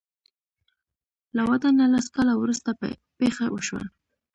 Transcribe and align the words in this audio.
له 1.35 1.41
واده 1.49 1.69
نه 1.79 1.85
لس 1.93 2.07
کاله 2.15 2.33
وروسته 2.37 2.69
پېښه 3.19 3.45
وشوه. 3.49 3.83